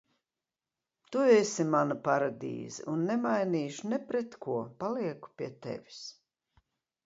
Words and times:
Tu 1.15 1.25
esi 1.33 1.65
mana 1.73 1.97
paradīze 2.07 2.87
un 2.95 3.05
nemainīšu 3.11 3.93
ne 3.95 4.03
pret 4.11 4.41
ko, 4.47 4.59
palieku 4.83 5.33
pie 5.39 5.55
tevis. 5.69 6.05